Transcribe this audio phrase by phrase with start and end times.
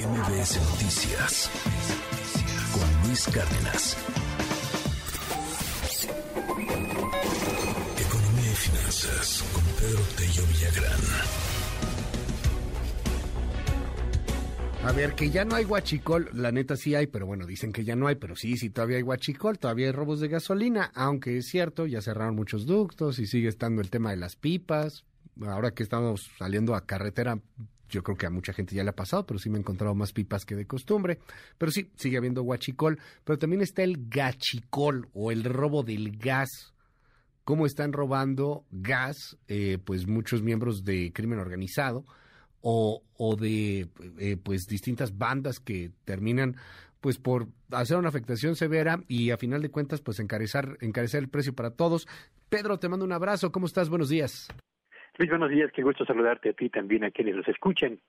[0.00, 1.50] MBS Noticias
[2.72, 3.96] con Luis Cárdenas.
[7.98, 11.00] Economía y finanzas con Pedro Tello Villagrán.
[14.84, 17.84] A ver, que ya no hay guachicol, la neta sí hay, pero bueno, dicen que
[17.84, 21.36] ya no hay, pero sí, sí, todavía hay guachicol, todavía hay robos de gasolina, aunque
[21.36, 25.04] es cierto, ya cerraron muchos ductos y sigue estando el tema de las pipas.
[25.42, 27.38] Ahora que estamos saliendo a carretera,
[27.90, 29.94] yo creo que a mucha gente ya le ha pasado, pero sí me he encontrado
[29.94, 31.18] más pipas que de costumbre.
[31.58, 36.72] Pero sí, sigue habiendo guachicol, pero también está el gachicol o el robo del gas.
[37.44, 39.36] ¿Cómo están robando gas?
[39.48, 42.04] Eh, pues muchos miembros de crimen organizado
[42.60, 46.56] o, o de eh, pues distintas bandas que terminan
[47.00, 51.28] pues por hacer una afectación severa y a final de cuentas pues encarecer, encarecer el
[51.28, 52.06] precio para todos.
[52.48, 53.52] Pedro, te mando un abrazo.
[53.52, 53.88] ¿Cómo estás?
[53.88, 54.48] Buenos días.
[55.18, 58.00] Luis, buenos días, qué gusto saludarte a ti también, a quienes nos escuchen.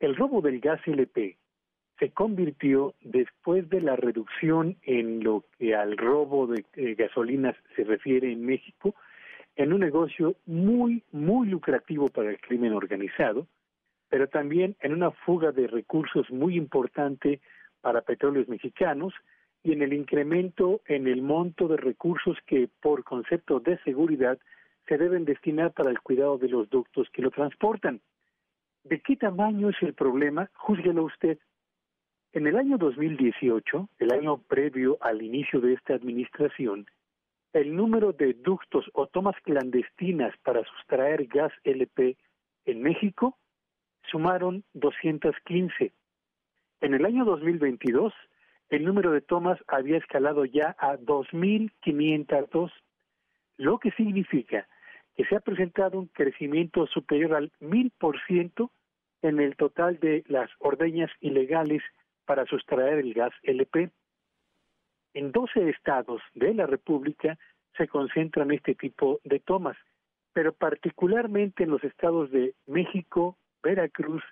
[0.00, 1.36] El robo del gas LP
[1.98, 7.84] se convirtió después de la reducción en lo que al robo de eh, gasolinas se
[7.84, 8.94] refiere en México,
[9.54, 13.46] en un negocio muy, muy lucrativo para el crimen organizado,
[14.08, 17.40] pero también en una fuga de recursos muy importante
[17.82, 19.14] para petróleos mexicanos
[19.62, 24.38] y en el incremento en el monto de recursos que por concepto de seguridad
[24.86, 28.00] se deben destinar para el cuidado de los ductos que lo transportan.
[28.84, 30.50] ¿De qué tamaño es el problema?
[30.54, 31.38] Júzguelo usted.
[32.32, 36.86] En el año 2018, el año previo al inicio de esta administración,
[37.52, 42.16] el número de ductos o tomas clandestinas para sustraer gas LP
[42.64, 43.36] en México
[44.10, 45.92] sumaron 215.
[46.80, 48.12] En el año 2022,
[48.70, 52.72] el número de tomas había escalado ya a 2.502,
[53.58, 54.66] lo que significa
[55.16, 58.70] que se ha presentado un crecimiento superior al mil por ciento
[59.22, 61.82] en el total de las ordeñas ilegales
[62.24, 63.90] para sustraer el gas LP.
[65.14, 67.38] En 12 estados de la República
[67.76, 69.76] se concentran este tipo de tomas,
[70.32, 74.22] pero particularmente en los estados de México, Veracruz,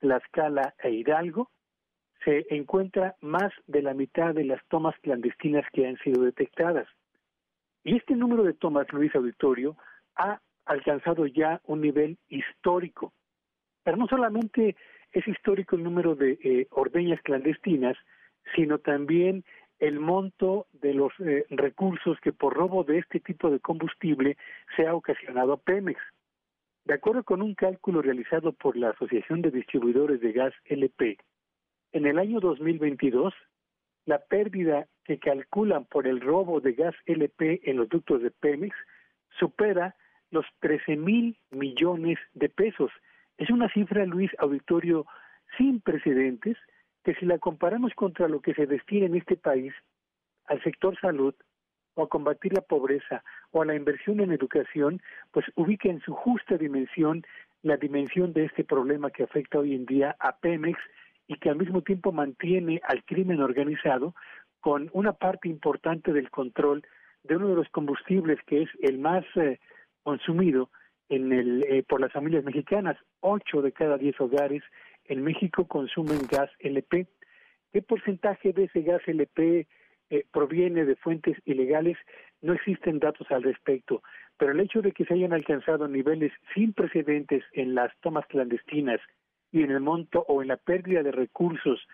[0.00, 1.50] Tlaxcala e Hidalgo,
[2.24, 6.88] se encuentra más de la mitad de las tomas clandestinas que han sido detectadas.
[7.84, 9.76] Y este número de tomas, Luis Auditorio,
[10.16, 13.12] ha alcanzado ya un nivel histórico.
[13.84, 14.76] Pero no solamente
[15.12, 17.96] es histórico el número de eh, ordeñas clandestinas,
[18.54, 19.44] sino también
[19.78, 24.36] el monto de los eh, recursos que por robo de este tipo de combustible
[24.76, 26.00] se ha ocasionado a Pemex.
[26.84, 31.18] De acuerdo con un cálculo realizado por la Asociación de Distribuidores de Gas LP,
[31.92, 33.34] en el año 2022,
[34.06, 38.74] la pérdida que calculan por el robo de gas LP en los ductos de Pemex
[39.38, 39.94] supera
[40.32, 42.90] los 13 mil millones de pesos.
[43.38, 45.06] Es una cifra, Luis Auditorio,
[45.56, 46.56] sin precedentes,
[47.04, 49.72] que si la comparamos contra lo que se destina en este país
[50.46, 51.34] al sector salud,
[51.94, 56.14] o a combatir la pobreza, o a la inversión en educación, pues ubica en su
[56.14, 57.22] justa dimensión
[57.62, 60.78] la dimensión de este problema que afecta hoy en día a Pemex
[61.28, 64.14] y que al mismo tiempo mantiene al crimen organizado
[64.60, 66.82] con una parte importante del control
[67.24, 69.60] de uno de los combustibles que es el más eh,
[70.02, 70.70] consumido
[71.08, 72.96] en el, eh, por las familias mexicanas.
[73.20, 74.62] Ocho de cada diez hogares
[75.04, 77.06] en México consumen gas LP.
[77.72, 79.66] ¿Qué porcentaje de ese gas LP
[80.10, 81.96] eh, proviene de fuentes ilegales?
[82.40, 84.02] No existen datos al respecto,
[84.36, 89.00] pero el hecho de que se hayan alcanzado niveles sin precedentes en las tomas clandestinas
[89.50, 91.86] y en el monto o en la pérdida de recursos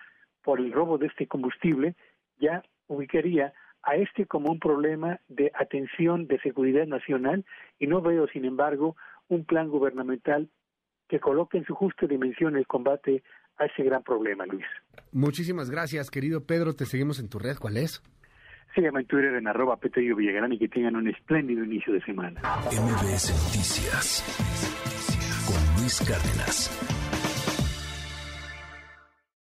[0.43, 1.95] por el robo de este combustible
[2.39, 3.53] ya ubicaría
[3.89, 7.47] a este como un problema de atención de seguridad nacional
[7.79, 8.97] y no veo, sin embargo,
[9.29, 10.51] un plan gubernamental
[11.09, 13.23] que coloque en su justa dimensión el combate
[13.57, 14.67] a ese gran problema, Luis.
[15.11, 16.75] Muchísimas gracias, querido Pedro.
[16.75, 17.57] Te seguimos en tu red.
[17.59, 18.03] ¿Cuál es?
[18.75, 22.03] Se llama en Twitter en arroba Petello Villagrán y que tengan un espléndido inicio de
[22.03, 22.39] semana.
[22.67, 24.23] MBS Noticias
[25.47, 27.08] con Luis Cárdenas.